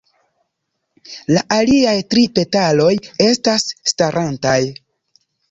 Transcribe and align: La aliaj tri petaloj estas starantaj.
La 1.35 1.43
aliaj 1.57 1.93
tri 2.15 2.23
petaloj 2.39 2.91
estas 3.27 3.69
starantaj. 3.93 4.59